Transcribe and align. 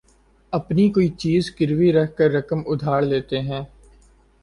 اپنی 0.53 0.87
کوئی 0.91 1.07
چیز 1.17 1.51
گروی 1.59 1.91
رکھ 1.93 2.15
کر 2.17 2.29
رقم 2.31 2.61
ادھار 2.65 3.01
لیتے 3.01 3.39
ہیں 3.41 3.61